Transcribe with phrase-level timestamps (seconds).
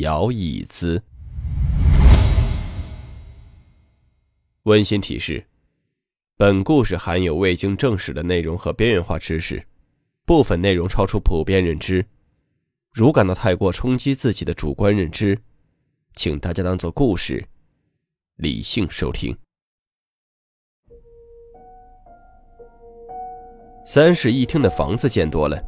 [0.00, 1.02] 摇椅子。
[4.64, 5.46] 温馨提示：
[6.36, 9.64] 本故事含有未经证实的内容和边缘化知识，
[10.26, 12.04] 部分内容超出普遍认知。
[12.92, 15.38] 如感到太过冲击自己的主观认知，
[16.14, 17.46] 请大家当做故事，
[18.36, 19.36] 理性收听。
[23.86, 25.62] 三室一厅的房子见多了，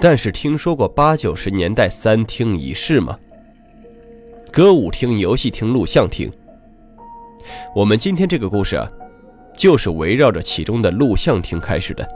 [0.00, 3.18] 但是听说过八九十年代三厅一室吗？
[4.56, 6.32] 歌舞厅、游戏厅、录像厅。
[7.74, 8.90] 我们今天这个故事啊，
[9.54, 12.08] 就是围绕着其中的录像厅开始的。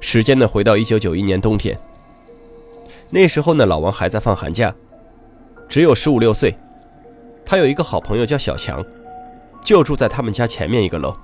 [0.00, 1.78] 时间呢，回到一九九一年冬天。
[3.10, 4.74] 那时候呢，老王还在放寒假，
[5.68, 6.52] 只有十五六岁。
[7.46, 8.84] 他有一个好朋友叫小强，
[9.62, 11.14] 就住在他们家前面一个楼。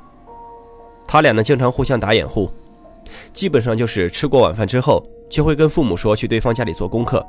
[1.04, 2.48] 他俩呢，经常互相打掩护，
[3.32, 7.26] 基本上就是吃过晚饭之后，就会跟父母说去对方家里做功课。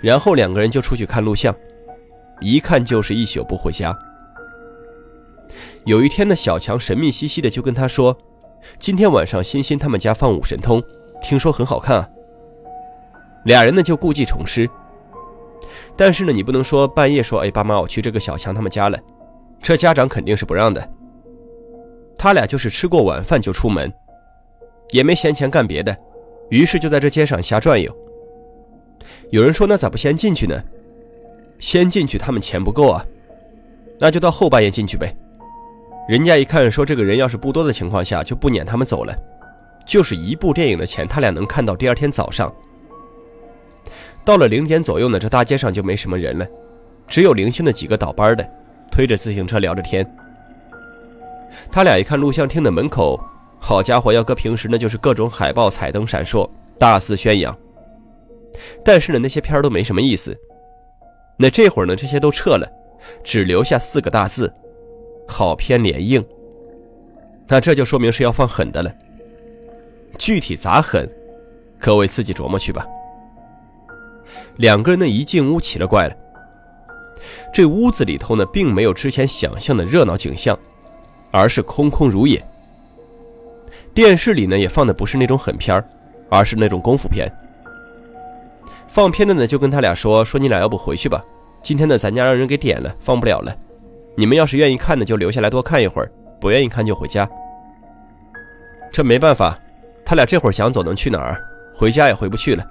[0.00, 1.54] 然后两个人就出去看录像，
[2.40, 3.96] 一看就是一宿不回家。
[5.84, 8.16] 有一天呢，小强神秘兮兮的就跟他说
[8.78, 10.80] ：“今天晚上欣欣他们家放《武神通》，
[11.22, 12.08] 听说很好看啊。”
[13.46, 14.68] 俩人呢就故技重施。
[15.96, 18.98] 但是呢，你不能说半夜说：“哎，爸妈，我去这个小强他们家了。”
[19.60, 20.86] 这家长肯定是不让的。
[22.16, 23.92] 他俩就是吃过晚饭就出门，
[24.90, 25.96] 也没闲钱干别的，
[26.50, 27.92] 于是就在这街上瞎转悠。
[29.30, 30.62] 有人说：“那咋不先进去呢？
[31.58, 33.04] 先进去，他们钱不够啊，
[33.98, 35.14] 那就到后半夜进去呗。”
[36.08, 39.14] 人家一看说：“这个人要是不多的情况下，就不撵他们走了。
[39.86, 42.52] 就是一部电影的钱，他俩能看到第二天早上。”
[44.24, 46.46] 到了零点左右呢，这大街上就没什么人了，
[47.06, 48.48] 只有零星的几个倒班的，
[48.90, 50.06] 推着自行车聊着天。
[51.70, 53.18] 他俩一看录像厅的门口，
[53.58, 56.48] 好家伙，要搁平时呢，就是各种海报、彩灯闪烁，
[56.78, 57.56] 大肆宣扬。
[58.84, 60.36] 但是呢，那些片都没什么意思。
[61.36, 62.68] 那这会儿呢，这些都撤了，
[63.22, 64.52] 只留下四个大字
[65.28, 66.24] ：“好片连映。”
[67.46, 68.92] 那这就说明是要放狠的了。
[70.18, 71.08] 具体咋狠，
[71.78, 72.86] 各位自己琢磨去吧。
[74.56, 76.16] 两个人呢，一进屋奇了怪了。
[77.52, 80.58] 这屋子里头呢，并没有之前想象的热闹景象，
[81.30, 82.44] 而是空空如也。
[83.94, 85.82] 电视里呢，也放的不是那种狠片
[86.28, 87.30] 而是那种功夫片。
[88.88, 91.22] 放片的呢，就跟他俩说说，你俩要不回去吧？
[91.62, 93.54] 今天呢，咱家让人给点了，放不了了。
[94.16, 96.08] 你们要是愿意看的，就留下来多看一会儿；
[96.40, 97.28] 不愿意看就回家。
[98.90, 99.56] 这没办法，
[100.04, 101.40] 他俩这会儿想走能去哪儿？
[101.74, 102.66] 回家也回不去了。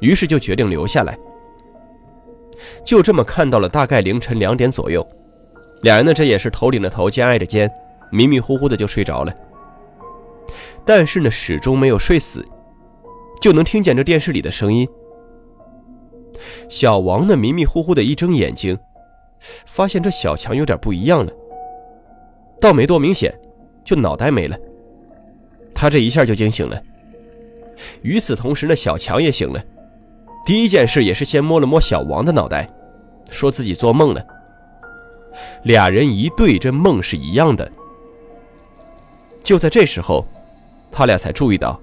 [0.00, 1.18] 于是就决定留下来。
[2.84, 5.04] 就这么看到了大概凌晨两点左右，
[5.82, 7.68] 俩人呢这也是头顶着头，肩挨着肩，
[8.10, 9.32] 迷迷糊糊的就睡着了。
[10.84, 12.46] 但是呢，始终没有睡死，
[13.40, 14.86] 就能听见这电视里的声音。
[16.68, 18.78] 小王呢，迷迷糊糊的一睁眼睛，
[19.66, 21.32] 发现这小强有点不一样了。
[22.60, 23.32] 倒没多明显，
[23.84, 24.56] 就脑袋没了。
[25.74, 26.80] 他这一下就惊醒了。
[28.02, 29.62] 与此同时呢，小强也醒了。
[30.44, 32.68] 第一件事也是先摸了摸小王的脑袋，
[33.30, 34.24] 说自己做梦了。
[35.64, 37.70] 俩人一对，这梦是一样的。
[39.42, 40.24] 就在这时候，
[40.90, 41.80] 他俩才注意到，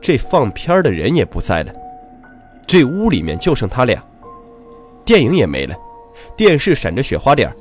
[0.00, 1.72] 这放片的人也不在了。
[2.70, 4.00] 这屋里面就剩他俩，
[5.04, 5.74] 电影也没了，
[6.36, 7.52] 电视闪着雪花点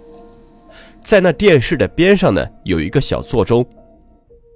[1.01, 3.65] 在那电视的边上呢有一个小座钟，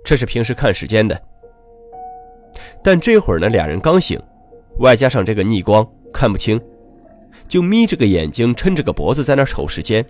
[0.06, 1.20] 这是平时看时间的。
[2.84, 4.22] 但这会儿呢，俩人刚醒，
[4.78, 5.84] 外加上这个逆光
[6.14, 6.62] 看不清，
[7.48, 10.06] 就眯着个眼睛，抻着个脖子在那瞅时间。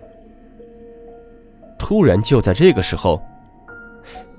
[1.78, 3.18] 突然就在这个时候，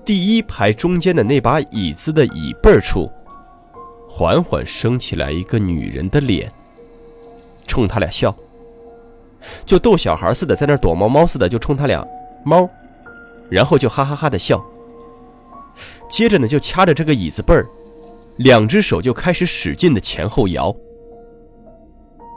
[0.06, 3.10] 第一排中间的那把椅子的椅背处。
[4.18, 6.50] 缓缓升起来一个女人的脸，
[7.68, 8.34] 冲他俩笑，
[9.66, 12.08] 就逗小孩似的，在那躲猫猫似的，就冲他俩
[12.46, 12.70] 猫，
[13.50, 14.66] 然后就哈哈哈的笑。
[16.08, 17.68] 接着呢，就掐着这个椅子背儿，
[18.38, 20.74] 两只手就开始使劲的前后摇。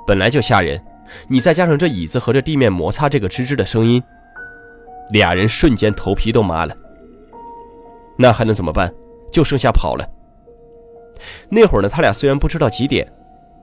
[0.05, 0.83] 本来就吓人，
[1.29, 4.03] 你再加上这椅子和这地面摩擦这个吱吱的声音，
[5.13, 6.77] 俩人瞬间头皮都麻了。
[8.17, 8.93] 那还能怎么办？
[9.31, 10.05] 就剩下跑了。
[11.49, 13.11] 那会儿呢，他俩虽然不知道几点，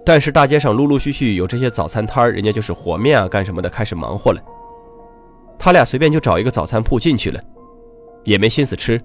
[0.05, 4.41] 但是大街上陆陆续续有这些早餐摊，人家就是和面啊干什么的，开始忙活了。
[5.57, 7.41] 他俩随便就找一个早餐铺进去了，
[8.23, 9.01] 也没心思吃。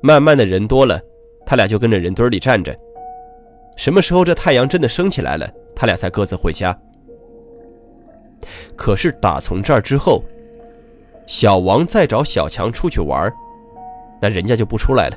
[0.00, 1.00] 慢慢的人多了，
[1.46, 2.76] 他俩就跟着人堆里站着。
[3.76, 6.76] 什么时候这太阳真的升起来了，他俩才各自回家。
[8.76, 10.22] 可是打从这儿之后，
[11.26, 13.32] 小王再找小强出去玩，
[14.20, 15.16] 那人家就不出来了。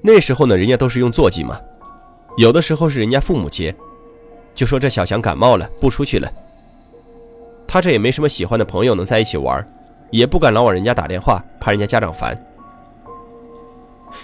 [0.00, 1.60] 那时候呢，人家都是用座机嘛，
[2.36, 3.74] 有的时候是人家父母接，
[4.54, 6.30] 就说这小强感冒了，不出去了。
[7.66, 9.66] 他这也没什么喜欢的朋友能在一起玩，
[10.10, 12.36] 也不敢老往人家打电话，怕人家家长烦。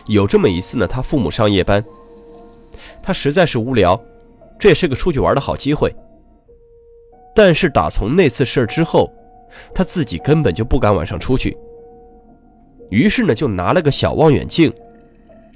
[0.06, 1.84] 有这么一次呢，他父母上夜班，
[3.02, 4.00] 他实在是无聊，
[4.58, 5.94] 这也是个出去玩的好机会。
[7.34, 9.12] 但是打从那次事之后，
[9.74, 11.56] 他自己根本就不敢晚上出去。
[12.90, 14.72] 于是呢，就拿了个小望远镜，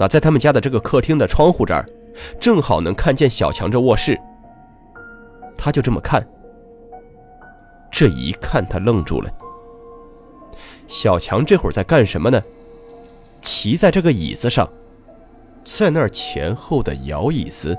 [0.02, 1.86] 啊，在他们家的这个客厅的窗户这儿，
[2.40, 4.18] 正好能看见小强这卧室。
[5.56, 6.26] 他就这么看。
[7.90, 9.30] 这一看，他愣住了。
[10.86, 12.42] 小强这会儿在干什么呢？
[13.40, 14.68] 骑在这个椅子上，
[15.64, 17.76] 在那儿前后的摇椅子。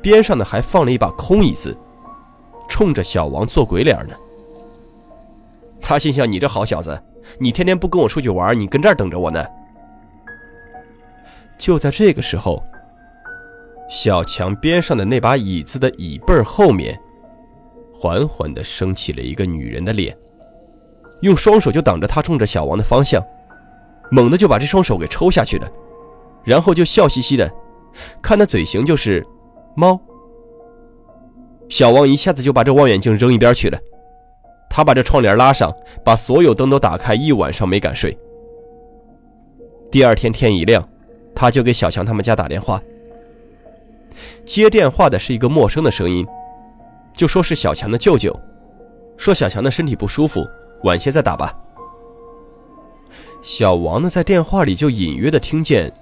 [0.00, 1.76] 边上呢还放了一把空椅子，
[2.68, 4.14] 冲着小王做鬼脸呢。
[5.80, 7.00] 他心想：“你这好小子，
[7.38, 9.44] 你天天不跟我出去玩，你跟这儿等着我呢。”
[11.58, 12.62] 就在这个时候，
[13.88, 16.98] 小强边上的那把椅子的椅背后面。
[17.98, 20.14] 缓缓地升起了一个女人的脸，
[21.22, 23.24] 用双手就挡着他冲着小王的方向，
[24.10, 25.66] 猛地就把这双手给抽下去了，
[26.44, 27.50] 然后就笑嘻嘻的，
[28.20, 29.26] 看那嘴型就是
[29.74, 29.98] 猫。
[31.70, 33.78] 小王一下子就把这望远镜扔一边去了，
[34.68, 35.74] 他把这窗帘拉上，
[36.04, 38.16] 把所有灯都打开，一晚上没敢睡。
[39.90, 40.86] 第二天天一亮，
[41.36, 42.82] 他就给小强他们家打电话，
[44.46, 46.26] 接电话的是一个陌生的声音。
[47.14, 48.34] 就说是小强的舅舅，
[49.16, 50.46] 说小强的身体不舒服，
[50.84, 51.54] 晚些再打吧。
[53.42, 55.92] 小王呢，在电话里就隐约的听见，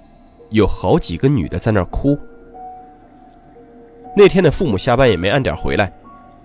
[0.49, 2.17] 有好几个女的在那哭。
[4.15, 5.91] 那天的父母下班也没按点回来，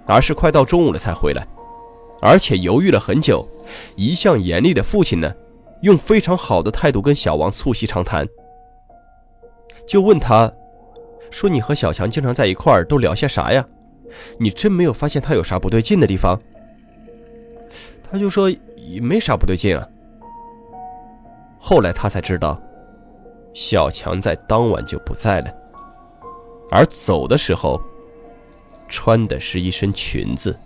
[0.06, 1.46] 而是快到中午了才回来，
[2.20, 3.46] 而且犹豫了很久。
[3.96, 5.32] 一向严厉的父亲呢，
[5.82, 8.28] 用非常好的态度跟小王促膝长谈，
[9.90, 10.48] 就问他，
[11.32, 13.66] 说你和小强经常在一块儿，都聊些啥呀？
[14.38, 16.40] 你真没有发现他有啥不对劲的地方？
[18.08, 19.84] 他就说也没啥不对劲啊。
[21.58, 22.62] 后来他才知道，
[23.52, 25.52] 小强在当晚就不在了，
[26.70, 27.80] 而走的时候
[28.88, 30.56] 穿的是一身裙子。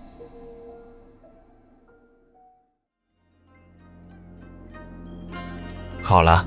[6.02, 6.46] 好了，